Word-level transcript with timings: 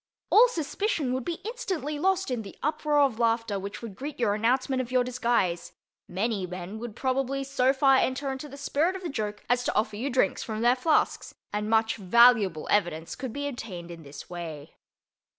All 0.31 0.47
suspicion 0.47 1.13
would 1.13 1.23
be 1.25 1.39
instantly 1.45 1.99
lost 1.99 2.31
in 2.31 2.41
the 2.41 2.57
uproar 2.63 3.01
of 3.01 3.19
laughter 3.19 3.59
which 3.59 3.83
would 3.83 3.93
greet 3.95 4.19
your 4.19 4.33
announcement 4.33 4.81
of 4.81 4.91
your 4.91 5.03
disguise; 5.03 5.73
many 6.07 6.47
men 6.47 6.79
would 6.79 6.95
probably 6.95 7.43
so 7.43 7.71
far 7.71 7.97
enter 7.97 8.31
into 8.31 8.49
the 8.49 8.57
spirit 8.57 8.95
of 8.95 9.03
the 9.03 9.09
joke 9.09 9.43
as 9.47 9.63
to 9.65 9.75
offer 9.75 9.97
you 9.97 10.09
drinks 10.09 10.41
from 10.41 10.61
their 10.61 10.75
flasks, 10.75 11.35
and 11.53 11.69
much 11.69 11.97
valuable 11.97 12.67
evidence 12.71 13.13
could 13.15 13.31
be 13.31 13.47
obtained 13.47 13.91
in 13.91 14.01
this 14.01 14.27
way. 14.27 14.73